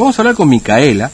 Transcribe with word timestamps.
Vamos 0.00 0.18
a 0.18 0.22
hablar 0.22 0.34
con 0.34 0.48
Micaela. 0.48 1.10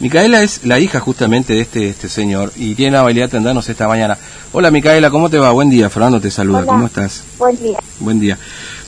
Micaela 0.00 0.42
es 0.42 0.64
la 0.64 0.78
hija 0.78 1.00
justamente 1.00 1.52
de 1.52 1.60
este, 1.60 1.90
este 1.90 2.08
señor 2.08 2.50
y 2.56 2.74
tiene 2.74 2.92
la 2.92 3.00
habilidad 3.00 3.26
de 3.26 3.36
atendernos 3.36 3.68
esta 3.68 3.86
mañana. 3.86 4.16
Hola 4.52 4.70
Micaela, 4.70 5.10
¿cómo 5.10 5.28
te 5.28 5.36
va? 5.36 5.50
Buen 5.50 5.68
día, 5.68 5.90
Fernando 5.90 6.18
te 6.18 6.30
saluda, 6.30 6.64
¿cómo 6.64 6.86
estás? 6.86 7.24
Buen 7.38 7.62
día. 7.62 7.78
Buen 8.00 8.18
día. 8.18 8.38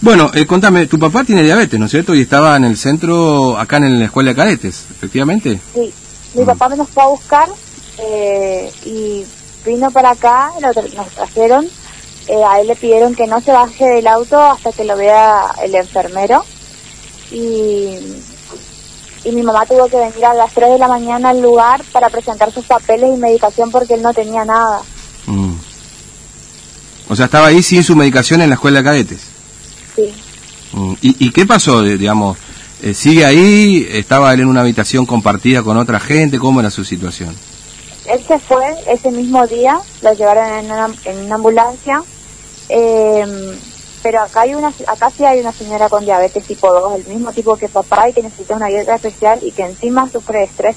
Bueno, 0.00 0.30
eh, 0.32 0.46
contame, 0.46 0.86
tu 0.86 0.98
papá 0.98 1.24
tiene 1.24 1.42
diabetes, 1.42 1.78
¿no 1.78 1.84
es 1.84 1.90
cierto? 1.90 2.14
Y 2.14 2.22
estaba 2.22 2.56
en 2.56 2.64
el 2.64 2.78
centro, 2.78 3.58
acá 3.58 3.76
en 3.76 3.98
la 3.98 4.06
escuela 4.06 4.30
de 4.30 4.36
cadetes, 4.36 4.86
efectivamente. 4.90 5.60
Sí, 5.74 5.92
mi 6.36 6.42
mm. 6.42 6.46
papá 6.46 6.70
me 6.70 6.78
nos 6.78 6.88
fue 6.88 7.02
a 7.02 7.08
buscar 7.08 7.48
eh, 7.98 8.72
y 8.86 9.26
vino 9.66 9.90
para 9.90 10.12
acá, 10.12 10.52
nos 10.62 10.74
trajeron, 11.10 11.66
eh, 12.28 12.42
a 12.48 12.62
él 12.62 12.66
le 12.66 12.76
pidieron 12.76 13.14
que 13.14 13.26
no 13.26 13.42
se 13.42 13.52
baje 13.52 13.84
del 13.84 14.06
auto 14.06 14.40
hasta 14.40 14.72
que 14.72 14.84
lo 14.84 14.96
vea 14.96 15.54
el 15.62 15.74
enfermero 15.74 16.42
y, 17.30 17.98
y 19.24 19.32
mi 19.32 19.42
mamá 19.42 19.64
tuvo 19.66 19.86
que 19.88 19.96
venir 19.96 20.24
a 20.24 20.34
las 20.34 20.52
3 20.52 20.70
de 20.70 20.78
la 20.78 20.88
mañana 20.88 21.30
al 21.30 21.40
lugar 21.40 21.82
para 21.92 22.10
presentar 22.10 22.52
sus 22.52 22.64
papeles 22.66 23.10
y 23.14 23.18
medicación 23.18 23.70
porque 23.70 23.94
él 23.94 24.02
no 24.02 24.12
tenía 24.12 24.44
nada. 24.44 24.80
Mm. 25.26 25.54
O 27.08 27.16
sea, 27.16 27.26
estaba 27.26 27.48
ahí 27.48 27.62
sin 27.62 27.82
su 27.82 27.96
medicación 27.96 28.42
en 28.42 28.50
la 28.50 28.54
escuela 28.56 28.78
de 28.78 28.84
cadetes. 28.84 29.20
Sí. 29.96 30.12
Mm. 30.72 30.94
¿Y, 31.00 31.30
qué 31.30 31.46
pasó, 31.46 31.82
digamos? 31.82 32.36
Eh, 32.82 32.92
¿Sigue 32.92 33.24
ahí? 33.24 33.86
¿Estaba 33.90 34.32
él 34.34 34.40
en 34.40 34.48
una 34.48 34.60
habitación 34.60 35.06
compartida 35.06 35.62
con 35.62 35.76
otra 35.78 36.00
gente? 36.00 36.38
¿Cómo 36.38 36.60
era 36.60 36.70
su 36.70 36.84
situación? 36.84 37.34
Él 38.06 38.20
se 38.26 38.38
fue 38.38 38.64
ese 38.86 39.10
mismo 39.10 39.46
día, 39.46 39.78
lo 40.02 40.12
llevaron 40.12 40.46
en 40.46 40.66
una, 40.66 40.90
en 41.06 41.18
una 41.24 41.34
ambulancia. 41.36 42.02
Eh, 42.68 43.56
pero 44.04 44.20
acá 44.20 44.42
hay 44.42 44.54
una 44.54 44.68
acá 44.86 45.10
sí 45.10 45.24
hay 45.24 45.40
una 45.40 45.50
señora 45.50 45.88
con 45.88 46.04
diabetes 46.04 46.44
tipo 46.44 46.70
2, 46.70 47.00
el 47.00 47.14
mismo 47.14 47.32
tipo 47.32 47.56
que 47.56 47.70
papá 47.70 48.10
y 48.10 48.12
que 48.12 48.22
necesita 48.22 48.54
una 48.54 48.66
dieta 48.66 48.94
especial 48.94 49.38
y 49.42 49.50
que 49.50 49.62
encima 49.62 50.06
sufre 50.10 50.40
de 50.40 50.44
estrés. 50.44 50.76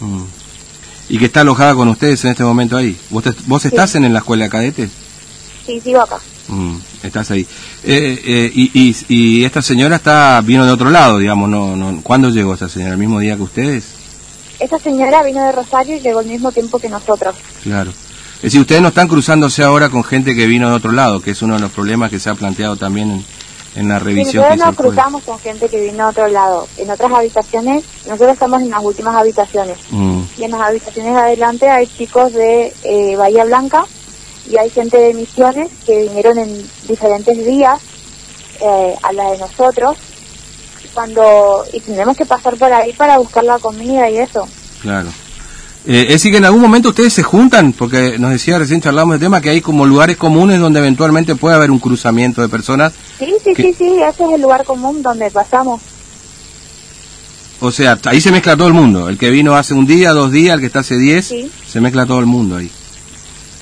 Mm. 0.00 0.24
¿Y 1.10 1.18
que 1.18 1.26
está 1.26 1.42
alojada 1.42 1.74
con 1.74 1.88
ustedes 1.88 2.24
en 2.24 2.30
este 2.30 2.42
momento 2.42 2.78
ahí? 2.78 2.98
¿Vos, 3.10 3.24
vos 3.46 3.62
estás 3.66 3.94
en, 3.96 4.10
la 4.10 4.20
escuela 4.20 4.44
de 4.44 4.50
cadetes? 4.50 4.90
Sí, 5.66 5.82
sigo 5.82 6.00
acá. 6.00 6.18
Mm, 6.48 6.76
estás 7.02 7.30
ahí. 7.30 7.46
Eh, 7.84 8.18
eh, 8.24 8.50
y, 8.54 8.96
y, 9.08 9.44
esta 9.44 9.60
señora 9.60 9.96
está 9.96 10.40
vino 10.40 10.64
de 10.64 10.72
otro 10.72 10.88
lado, 10.88 11.18
digamos, 11.18 11.50
no, 11.50 11.76
no 11.76 12.00
¿cuándo 12.02 12.30
llegó 12.30 12.54
esta 12.54 12.70
señora? 12.70 12.92
¿El 12.92 12.98
mismo 12.98 13.20
día 13.20 13.36
que 13.36 13.42
ustedes? 13.42 13.84
Esta 14.58 14.78
señora 14.78 15.22
vino 15.22 15.44
de 15.44 15.52
Rosario 15.52 15.96
y 15.96 16.00
llegó 16.00 16.20
al 16.20 16.26
mismo 16.26 16.52
tiempo 16.52 16.78
que 16.78 16.88
nosotros. 16.88 17.34
Claro. 17.62 17.92
Es 18.40 18.44
decir, 18.44 18.60
ustedes 18.62 18.80
no 18.80 18.88
están 18.88 19.06
cruzándose 19.06 19.62
ahora 19.62 19.90
con 19.90 20.02
gente 20.02 20.34
que 20.34 20.46
vino 20.46 20.70
de 20.70 20.74
otro 20.74 20.92
lado, 20.92 21.20
que 21.20 21.32
es 21.32 21.42
uno 21.42 21.56
de 21.56 21.60
los 21.60 21.70
problemas 21.72 22.08
que 22.10 22.18
se 22.18 22.30
ha 22.30 22.34
planteado 22.34 22.74
también 22.76 23.22
en, 23.76 23.88
la 23.88 23.98
revisión. 23.98 24.44
Sí, 24.50 24.58
nosotros 24.58 24.66
no 24.66 24.74
cruzamos 24.74 25.22
con 25.24 25.38
gente 25.40 25.68
que 25.68 25.78
vino 25.78 26.04
de 26.04 26.10
otro 26.10 26.28
lado. 26.28 26.66
En 26.78 26.90
otras 26.90 27.12
habitaciones, 27.12 27.84
nosotros 28.06 28.32
estamos 28.32 28.62
en 28.62 28.70
las 28.70 28.82
últimas 28.82 29.14
habitaciones. 29.14 29.76
Mm. 29.90 30.20
Y 30.38 30.44
en 30.44 30.50
las 30.52 30.60
habitaciones 30.62 31.12
de 31.12 31.20
adelante 31.20 31.68
hay 31.68 31.86
chicos 31.86 32.32
de 32.32 32.72
eh, 32.82 33.14
Bahía 33.16 33.44
Blanca 33.44 33.84
y 34.50 34.56
hay 34.56 34.70
gente 34.70 34.96
de 34.96 35.12
Misiones 35.12 35.68
que 35.84 36.04
vinieron 36.04 36.38
en 36.38 36.66
diferentes 36.88 37.44
días 37.44 37.78
eh, 38.62 38.94
a 39.02 39.12
la 39.12 39.32
de 39.32 39.38
nosotros 39.38 39.98
cuando 40.94 41.64
y 41.72 41.80
tenemos 41.80 42.16
que 42.16 42.26
pasar 42.26 42.56
por 42.56 42.72
ahí 42.72 42.92
para 42.92 43.18
buscar 43.18 43.44
la 43.44 43.58
comida 43.58 44.08
y 44.10 44.18
eso. 44.18 44.48
Claro. 44.82 45.08
Eh, 45.86 46.02
es 46.08 46.14
decir, 46.14 46.32
que 46.32 46.38
en 46.38 46.44
algún 46.44 46.60
momento 46.60 46.90
ustedes 46.90 47.12
se 47.12 47.22
juntan, 47.22 47.72
porque 47.72 48.18
nos 48.18 48.30
decía 48.30 48.58
recién 48.58 48.82
charlamos 48.82 49.14
del 49.14 49.20
tema 49.20 49.40
que 49.40 49.50
hay 49.50 49.60
como 49.60 49.86
lugares 49.86 50.16
comunes 50.16 50.60
donde 50.60 50.78
eventualmente 50.78 51.36
puede 51.36 51.56
haber 51.56 51.70
un 51.70 51.78
cruzamiento 51.78 52.42
de 52.42 52.48
personas. 52.48 52.92
Sí, 53.18 53.32
sí, 53.42 53.54
sí, 53.54 53.74
sí, 53.76 53.96
ese 53.96 54.24
es 54.24 54.30
el 54.34 54.42
lugar 54.42 54.64
común 54.64 55.02
donde 55.02 55.30
pasamos. 55.30 55.80
O 57.60 57.70
sea, 57.70 57.98
ahí 58.04 58.20
se 58.20 58.30
mezcla 58.30 58.56
todo 58.56 58.68
el 58.68 58.74
mundo. 58.74 59.08
El 59.08 59.18
que 59.18 59.30
vino 59.30 59.54
hace 59.54 59.74
un 59.74 59.86
día, 59.86 60.12
dos 60.12 60.32
días, 60.32 60.54
el 60.54 60.60
que 60.60 60.66
está 60.66 60.80
hace 60.80 60.96
diez, 60.96 61.32
se 61.66 61.80
mezcla 61.80 62.06
todo 62.06 62.20
el 62.20 62.26
mundo 62.26 62.56
ahí. 62.56 62.70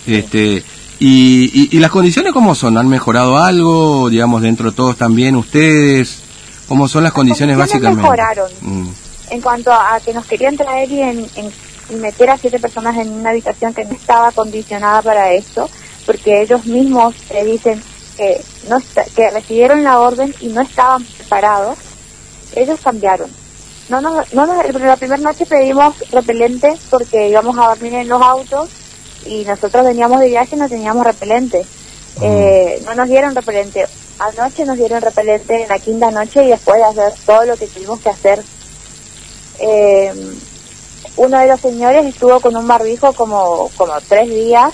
Este, 0.06 0.64
y, 0.98 1.76
y, 1.76 1.78
las 1.78 1.90
condiciones 1.90 2.32
cómo 2.32 2.54
son? 2.54 2.78
¿Han 2.78 2.88
mejorado 2.88 3.38
algo? 3.38 4.08
Digamos, 4.08 4.42
dentro 4.42 4.70
de 4.70 4.76
todos 4.76 4.96
también 4.96 5.36
ustedes. 5.36 6.20
¿Cómo 6.66 6.88
son 6.88 7.04
las, 7.04 7.12
condiciones, 7.12 7.56
básicamente? 7.56 8.02
mejoraron. 8.02 8.50
Mm. 8.60 8.88
En 9.30 9.40
cuanto 9.40 9.72
a 9.72 10.00
que 10.04 10.12
nos 10.12 10.26
querían 10.26 10.56
traer 10.56 10.90
y 10.90 11.00
en 11.00 11.18
y 11.20 11.50
meter 11.96 12.30
a 12.30 12.38
siete 12.38 12.58
personas 12.58 12.96
en 12.96 13.12
una 13.12 13.30
habitación 13.30 13.74
que 13.74 13.84
no 13.84 13.92
estaba 13.92 14.32
condicionada 14.32 15.02
para 15.02 15.32
esto, 15.32 15.68
porque 16.06 16.42
ellos 16.42 16.66
mismos 16.66 17.14
te 17.28 17.44
dicen 17.44 17.82
que, 18.16 18.42
no 18.68 18.78
que 19.14 19.30
recibieron 19.30 19.84
la 19.84 20.00
orden 20.00 20.34
y 20.40 20.48
no 20.48 20.60
estaban 20.60 21.04
preparados, 21.04 21.78
ellos 22.54 22.80
cambiaron. 22.82 23.30
No 23.88 24.00
nos, 24.00 24.34
no 24.34 24.46
la 24.46 24.96
primera 24.96 25.22
noche 25.22 25.46
pedimos 25.46 25.94
repelente 26.10 26.76
porque 26.90 27.28
íbamos 27.28 27.56
a 27.58 27.68
dormir 27.68 27.94
en 27.94 28.08
los 28.08 28.20
autos 28.20 28.68
y 29.24 29.44
nosotros 29.44 29.84
veníamos 29.84 30.20
de 30.20 30.28
viaje 30.28 30.56
y 30.56 30.58
no 30.58 30.68
teníamos 30.68 31.06
repelente. 31.06 31.64
Eh, 32.20 32.82
no 32.84 32.94
nos 32.94 33.08
dieron 33.08 33.34
repelente. 33.34 33.86
Anoche 34.18 34.64
nos 34.64 34.76
dieron 34.76 35.00
repelente 35.00 35.62
en 35.62 35.68
la 35.68 35.78
quinta 35.78 36.10
noche 36.10 36.44
y 36.44 36.48
después 36.48 36.78
de 36.78 36.84
hacer 36.84 37.18
todo 37.24 37.44
lo 37.44 37.56
que 37.56 37.66
tuvimos 37.66 38.00
que 38.00 38.10
hacer. 38.10 38.42
Eh, 39.60 40.12
uno 41.18 41.38
de 41.38 41.48
los 41.48 41.60
señores 41.60 42.06
estuvo 42.06 42.40
con 42.40 42.56
un 42.56 42.66
barbijo 42.66 43.12
como, 43.12 43.70
como 43.76 43.92
tres 44.08 44.28
días 44.28 44.72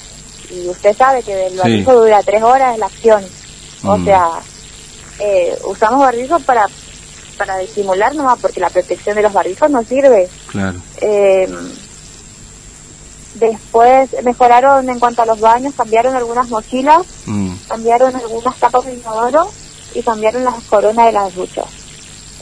y 0.51 0.69
usted 0.69 0.97
sabe 0.97 1.23
que 1.23 1.47
el 1.49 1.57
barbijo 1.57 1.95
dura 1.95 2.23
tres 2.23 2.43
horas 2.43 2.79
la 2.79 2.87
acción. 2.87 3.25
O 3.83 3.99
mm. 3.99 4.05
sea, 4.05 4.29
eh, 5.19 5.59
usamos 5.67 6.01
barbijo 6.01 6.39
para 6.41 6.69
para 7.37 7.59
disimular 7.59 8.15
nomás 8.15 8.39
porque 8.39 8.61
la 8.61 8.71
protección 8.71 9.17
de 9.17 9.23
los 9.23 9.33
barbijos 9.33 9.69
no 9.69 9.83
sirve. 9.83 10.29
Claro. 10.47 10.79
Eh, 11.01 11.49
después 13.35 14.11
mejoraron 14.23 14.89
en 14.89 15.01
cuanto 15.01 15.23
a 15.23 15.27
los 15.27 15.41
baños, 15.41 15.75
cambiaron 15.77 16.15
algunas 16.15 16.49
mochilas, 16.49 17.05
mm. 17.27 17.55
cambiaron 17.69 18.15
algunas 18.15 18.57
tapas 18.57 18.87
de 18.87 18.95
inodoro 18.95 19.51
y 19.95 20.03
cambiaron 20.03 20.45
las 20.45 20.63
coronas 20.65 21.07
de 21.07 21.13
las 21.13 21.35
duchas. 21.35 21.84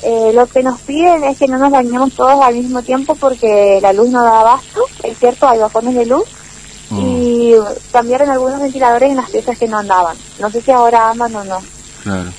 Eh, 0.03 0.33
lo 0.35 0.47
que 0.49 0.65
nos 0.65 0.81
piden 0.81 1.23
es 1.23 1.39
que 1.39 1.47
no 1.47 1.59
nos 1.59 1.71
bañemos 1.71 2.13
todos 2.15 2.43
al 2.43 2.55
mismo 2.55 2.83
tiempo 2.83 3.15
porque 3.15 3.79
la 3.81 3.93
luz 3.93 4.09
no 4.09 4.25
da 4.25 4.41
abasto, 4.41 4.81
es 5.05 5.17
cierto, 5.17 5.49
hay 5.49 5.61
bajones 5.61 5.95
de 5.95 6.07
luz, 6.07 6.25
mm. 6.91 6.99
y 6.99 7.53
cambiaron 7.93 8.29
algunos 8.29 8.61
ventiladores 8.61 9.11
en 9.11 9.17
las 9.17 9.31
piezas 9.31 9.57
que 9.57 9.69
no 9.69 9.79
andaban. 9.79 10.17
No 10.41 10.51
sé 10.51 10.61
si 10.61 10.73
ahora 10.73 11.11
andan 11.11 11.37
o 11.37 11.45
no. 11.45 11.63
Claro. 12.03 12.33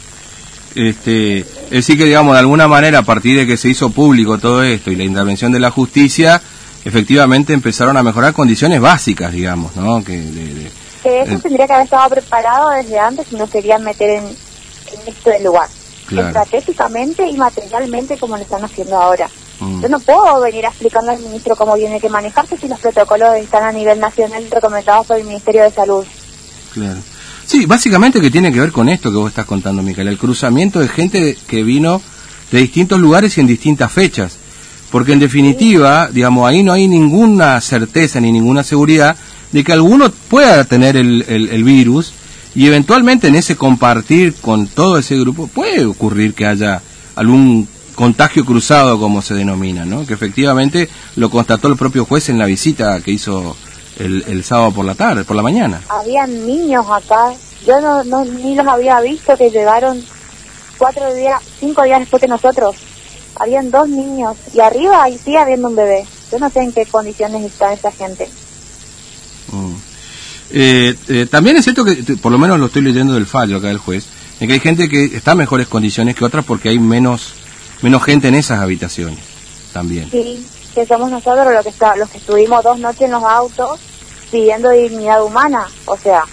Este, 0.75 1.39
es 1.39 1.69
decir 1.69 1.97
que, 1.97 2.05
digamos, 2.05 2.33
de 2.33 2.39
alguna 2.39 2.67
manera, 2.67 2.99
a 2.99 3.03
partir 3.03 3.37
de 3.37 3.47
que 3.47 3.55
se 3.55 3.69
hizo 3.69 3.91
público 3.91 4.39
todo 4.39 4.61
esto 4.63 4.91
y 4.91 4.97
la 4.97 5.03
intervención 5.03 5.53
de 5.53 5.61
la 5.61 5.71
justicia, 5.71 6.41
efectivamente 6.83 7.53
empezaron 7.53 7.95
a 7.95 8.03
mejorar 8.03 8.33
condiciones 8.33 8.81
básicas, 8.81 9.31
digamos, 9.31 9.73
¿no? 9.77 10.03
Que, 10.03 10.69
eso 11.05 11.37
tendría 11.39 11.67
que 11.67 11.73
haber 11.73 11.85
estado 11.85 12.09
preparado 12.09 12.69
desde 12.71 12.97
antes 12.97 13.27
y 13.31 13.35
no 13.35 13.49
querían 13.49 13.83
meter 13.83 14.09
en, 14.09 14.23
en 14.25 15.07
este 15.07 15.43
lugar 15.43 15.67
estratégicamente 16.09 17.27
y 17.27 17.37
materialmente 17.37 18.17
como 18.17 18.37
lo 18.37 18.43
están 18.43 18.63
haciendo 18.63 18.97
ahora. 18.97 19.29
Mm. 19.59 19.81
Yo 19.81 19.89
no 19.89 19.99
puedo 19.99 20.41
venir 20.41 20.65
a 20.65 20.69
explicarle 20.69 21.11
al 21.11 21.19
ministro 21.19 21.55
cómo 21.55 21.75
tiene 21.75 21.99
que 21.99 22.09
manejarse 22.09 22.57
si 22.57 22.67
los 22.67 22.79
protocolos 22.79 23.35
están 23.35 23.63
a 23.63 23.71
nivel 23.71 23.99
nacional 23.99 24.45
recomendados 24.49 25.07
por 25.07 25.17
el 25.17 25.25
Ministerio 25.25 25.63
de 25.63 25.71
Salud. 25.71 26.05
Claro. 26.73 26.99
Sí, 27.45 27.65
básicamente 27.65 28.21
que 28.21 28.31
tiene 28.31 28.51
que 28.51 28.59
ver 28.59 28.71
con 28.71 28.89
esto 28.89 29.11
que 29.11 29.17
vos 29.17 29.29
estás 29.29 29.45
contando, 29.45 29.83
Micaela, 29.83 30.11
el 30.11 30.17
cruzamiento 30.17 30.79
de 30.79 30.87
gente 30.87 31.37
que 31.47 31.63
vino 31.63 32.01
de 32.51 32.59
distintos 32.59 32.99
lugares 32.99 33.37
y 33.37 33.41
en 33.41 33.47
distintas 33.47 33.91
fechas. 33.91 34.37
Porque 34.91 35.13
en 35.13 35.19
definitiva, 35.19 36.07
digamos, 36.11 36.47
ahí 36.47 36.63
no 36.63 36.71
hay 36.71 36.87
ninguna 36.87 37.59
certeza 37.61 38.19
ni 38.21 38.31
ninguna 38.31 38.63
seguridad 38.63 39.15
de 39.51 39.63
que 39.63 39.73
alguno 39.73 40.09
pueda 40.29 40.63
tener 40.65 40.95
el, 40.95 41.23
el 41.27 41.63
virus 41.63 42.13
y 42.55 42.67
eventualmente 42.67 43.27
en 43.27 43.35
ese 43.35 43.55
compartir 43.55 44.35
con 44.35 44.67
todo 44.67 44.97
ese 44.97 45.17
grupo 45.17 45.47
puede 45.47 45.85
ocurrir 45.85 46.33
que 46.33 46.45
haya 46.45 46.81
algún 47.15 47.67
contagio 47.95 48.45
cruzado, 48.45 48.99
como 48.99 49.21
se 49.21 49.33
denomina, 49.33 49.85
¿no? 49.85 50.05
Que 50.05 50.13
efectivamente 50.13 50.89
lo 51.15 51.29
constató 51.29 51.67
el 51.67 51.77
propio 51.77 52.05
juez 52.05 52.29
en 52.29 52.39
la 52.39 52.45
visita 52.45 52.99
que 53.01 53.11
hizo 53.11 53.55
el, 53.99 54.23
el 54.27 54.43
sábado 54.43 54.71
por 54.71 54.85
la 54.85 54.95
tarde, 54.95 55.23
por 55.23 55.35
la 55.35 55.43
mañana. 55.43 55.81
Habían 55.89 56.45
niños 56.45 56.85
acá, 56.89 57.33
yo 57.65 57.79
no, 57.81 58.03
no, 58.03 58.25
ni 58.25 58.55
los 58.55 58.67
había 58.67 58.99
visto 59.01 59.37
que 59.37 59.49
llegaron 59.49 60.03
cuatro 60.77 61.13
días, 61.13 61.41
cinco 61.59 61.83
días 61.83 61.99
después 61.99 62.21
que 62.21 62.27
nosotros. 62.27 62.75
Habían 63.35 63.71
dos 63.71 63.89
niños 63.89 64.37
y 64.53 64.59
arriba 64.59 65.03
ahí 65.03 65.17
sigue 65.17 65.37
habiendo 65.37 65.67
un 65.67 65.75
bebé. 65.75 66.05
Yo 66.31 66.39
no 66.39 66.49
sé 66.49 66.61
en 66.61 66.71
qué 66.71 66.85
condiciones 66.85 67.43
está 67.43 67.73
esa 67.73 67.91
gente. 67.91 68.29
Eh, 70.53 70.95
eh, 71.07 71.27
también 71.29 71.57
es 71.57 71.63
cierto 71.63 71.83
que, 71.83 71.95
por 72.21 72.31
lo 72.31 72.37
menos 72.37 72.59
lo 72.59 72.67
estoy 72.67 72.83
leyendo 72.83 73.15
del 73.15 73.25
fallo 73.25 73.57
acá 73.57 73.67
del 73.67 73.79
juez, 73.79 74.05
en 74.39 74.47
que 74.47 74.53
hay 74.53 74.59
gente 74.59 74.87
que 74.87 75.05
está 75.05 75.31
en 75.31 75.39
mejores 75.39 75.67
condiciones 75.67 76.15
que 76.15 76.23
otras 76.23 76.45
porque 76.45 76.69
hay 76.69 76.79
menos 76.79 77.33
menos 77.83 78.03
gente 78.03 78.29
en 78.29 78.35
esas 78.35 78.59
habitaciones 78.59 79.19
también. 79.73 80.09
Sí, 80.09 80.45
que 80.73 80.85
somos 80.85 81.11
nosotros 81.11 81.53
los 81.53 81.63
que, 81.63 81.69
está, 81.69 81.95
los 81.95 82.09
que 82.09 82.17
estuvimos 82.17 82.63
dos 82.63 82.79
noches 82.79 83.01
en 83.01 83.11
los 83.11 83.23
autos 83.23 83.79
pidiendo 84.31 84.71
dignidad 84.71 85.23
humana, 85.23 85.67
o 85.85 85.97
sea. 85.97 86.23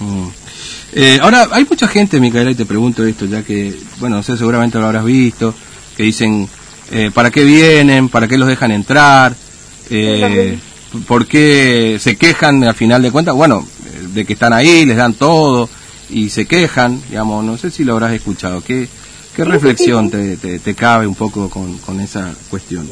Mm. 0.00 0.28
Eh, 0.94 1.18
ahora, 1.20 1.48
hay 1.52 1.66
mucha 1.68 1.86
gente, 1.86 2.18
Micaela, 2.18 2.50
y 2.50 2.54
te 2.54 2.64
pregunto 2.64 3.04
esto, 3.04 3.26
ya 3.26 3.42
que, 3.42 3.78
bueno, 3.98 4.16
no 4.16 4.22
sé, 4.22 4.36
seguramente 4.36 4.78
lo 4.78 4.86
habrás 4.86 5.04
visto, 5.04 5.54
que 5.96 6.04
dicen, 6.04 6.48
eh, 6.90 7.10
¿para 7.12 7.30
qué 7.30 7.44
vienen? 7.44 8.08
¿Para 8.08 8.26
qué 8.26 8.38
los 8.38 8.48
dejan 8.48 8.70
entrar? 8.70 9.34
Eh, 9.90 10.58
¿Por 11.06 11.26
qué 11.26 11.98
se 12.00 12.16
quejan 12.16 12.64
al 12.64 12.74
final 12.74 13.02
de 13.02 13.12
cuentas? 13.12 13.34
Bueno, 13.34 13.66
de 14.14 14.24
que 14.24 14.32
están 14.32 14.52
ahí, 14.52 14.86
les 14.86 14.96
dan 14.96 15.14
todo 15.14 15.68
y 16.08 16.30
se 16.30 16.46
quejan, 16.46 17.02
digamos, 17.08 17.44
no 17.44 17.58
sé 17.58 17.70
si 17.70 17.84
lo 17.84 17.94
habrás 17.94 18.12
escuchado. 18.12 18.62
¿Qué, 18.62 18.88
qué 19.36 19.44
reflexión 19.44 20.10
te, 20.10 20.36
te, 20.36 20.74
cabe 20.74 21.06
un 21.06 21.14
poco 21.14 21.50
con, 21.50 21.76
con 21.78 22.00
esa 22.00 22.32
cuestión? 22.50 22.88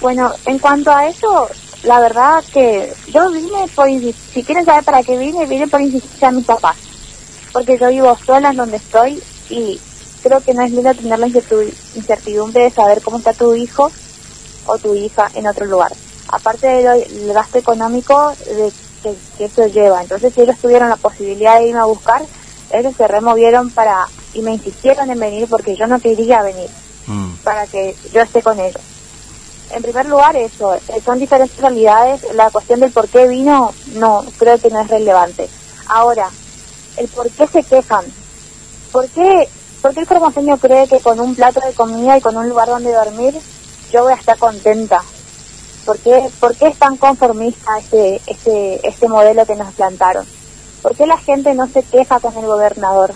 Bueno, 0.00 0.32
en 0.46 0.58
cuanto 0.58 0.90
a 0.90 1.06
eso, 1.06 1.48
la 1.84 2.00
verdad 2.00 2.42
que 2.52 2.92
yo 3.12 3.30
vine 3.30 3.66
por, 3.74 3.88
si 3.88 4.42
quieren 4.42 4.64
saber 4.64 4.84
para 4.84 5.02
qué 5.02 5.18
vine, 5.18 5.46
vine 5.46 5.68
por 5.68 5.80
insistir 5.80 6.24
a 6.24 6.30
mis 6.30 6.44
papás, 6.44 6.76
porque 7.52 7.78
yo 7.78 7.90
vivo 7.90 8.18
sola 8.24 8.50
en 8.50 8.56
donde 8.56 8.78
estoy 8.78 9.22
y 9.50 9.78
creo 10.22 10.40
que 10.40 10.54
no 10.54 10.62
es 10.62 10.72
lindo 10.72 10.94
tener 10.94 11.18
la 11.18 11.26
incertidumbre 11.26 12.64
de 12.64 12.70
saber 12.70 13.02
cómo 13.02 13.18
está 13.18 13.34
tu 13.34 13.54
hijo 13.54 13.90
o 14.66 14.78
tu 14.78 14.94
hija 14.94 15.30
en 15.34 15.46
otro 15.46 15.66
lugar. 15.66 15.92
Aparte 16.34 16.66
del 16.66 17.32
gasto 17.32 17.58
económico 17.58 18.32
de 18.44 18.72
que, 19.38 19.44
eso 19.44 19.66
lleva. 19.66 20.02
Entonces, 20.02 20.34
si 20.34 20.40
ellos 20.40 20.58
tuvieron 20.58 20.88
la 20.88 20.96
posibilidad 20.96 21.58
de 21.60 21.68
irme 21.68 21.80
a 21.80 21.84
buscar, 21.84 22.22
ellos 22.72 22.94
se 22.96 23.06
removieron 23.06 23.70
para 23.70 24.06
y 24.32 24.42
me 24.42 24.52
insistieron 24.54 25.08
en 25.10 25.20
venir 25.20 25.46
porque 25.48 25.76
yo 25.76 25.86
no 25.86 26.00
quería 26.00 26.42
venir, 26.42 26.68
mm. 27.06 27.34
para 27.44 27.66
que 27.66 27.94
yo 28.12 28.22
esté 28.22 28.42
con 28.42 28.58
ellos. 28.58 28.80
En 29.70 29.82
primer 29.82 30.06
lugar, 30.06 30.34
eso, 30.36 30.74
eh, 30.74 30.80
son 31.04 31.18
diferentes 31.18 31.58
realidades. 31.58 32.22
La 32.34 32.50
cuestión 32.50 32.80
del 32.80 32.90
por 32.90 33.08
qué 33.08 33.28
vino, 33.28 33.72
no, 33.94 34.24
creo 34.38 34.58
que 34.58 34.70
no 34.70 34.80
es 34.80 34.88
relevante. 34.88 35.48
Ahora, 35.86 36.28
el 36.96 37.08
por 37.08 37.30
qué 37.30 37.46
se 37.46 37.62
quejan. 37.62 38.04
¿Por 38.92 39.08
qué, 39.08 39.48
por 39.82 39.94
qué 39.94 40.00
el 40.00 40.06
formoseño 40.06 40.56
cree 40.58 40.88
que 40.88 41.00
con 41.00 41.20
un 41.20 41.34
plato 41.34 41.60
de 41.60 41.72
comida 41.74 42.18
y 42.18 42.20
con 42.20 42.36
un 42.36 42.48
lugar 42.48 42.68
donde 42.68 42.92
dormir, 42.92 43.34
yo 43.92 44.02
voy 44.02 44.12
a 44.12 44.16
estar 44.16 44.38
contenta? 44.38 45.02
¿Por 45.84 45.98
qué, 45.98 46.30
por 46.40 46.56
qué 46.56 46.68
es 46.68 46.78
tan 46.78 46.96
conformista 46.96 47.78
este, 47.78 48.20
este, 48.26 48.88
este 48.88 49.08
modelo 49.08 49.44
que 49.44 49.54
nos 49.54 49.74
plantaron? 49.74 50.24
¿Por 50.82 50.96
qué 50.96 51.06
la 51.06 51.18
gente 51.18 51.54
no 51.54 51.66
se 51.66 51.82
queja 51.82 52.20
con 52.20 52.34
el 52.36 52.46
gobernador? 52.46 53.12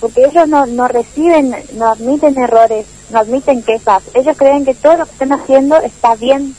Porque 0.00 0.24
ellos 0.24 0.48
no, 0.48 0.66
no 0.66 0.88
reciben, 0.88 1.54
no 1.74 1.88
admiten 1.88 2.38
errores, 2.38 2.86
no 3.10 3.20
admiten 3.20 3.62
quejas. 3.62 4.02
Ellos 4.14 4.36
creen 4.36 4.64
que 4.64 4.74
todo 4.74 4.96
lo 4.96 5.06
que 5.06 5.12
están 5.12 5.32
haciendo 5.32 5.76
está 5.76 6.14
bien. 6.16 6.56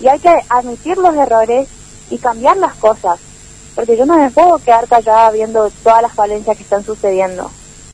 Y 0.00 0.08
hay 0.08 0.18
que 0.18 0.34
admitir 0.48 0.98
los 0.98 1.14
errores 1.14 1.68
y 2.10 2.18
cambiar 2.18 2.56
las 2.56 2.74
cosas. 2.74 3.18
Porque 3.74 3.96
yo 3.96 4.04
no 4.04 4.16
me 4.16 4.30
puedo 4.30 4.58
quedar 4.58 4.88
callada 4.88 5.30
viendo 5.30 5.70
todas 5.82 6.02
las 6.02 6.12
falencias 6.12 6.56
que 6.56 6.64
están 6.64 6.84
sucediendo. 6.84 7.50